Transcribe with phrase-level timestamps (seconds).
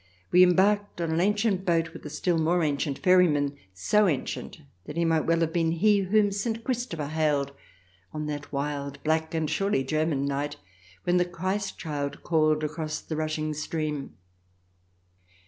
[0.31, 3.55] We embarked on an ancient boat, with a still more ancient ferryman—
[3.91, 6.63] so ancient that he might well have been he whom St.
[6.63, 7.51] Christopher hailed
[8.11, 10.55] on that wild, black, and surely German night
[11.03, 14.15] when the Christ Child called across the rushing stream.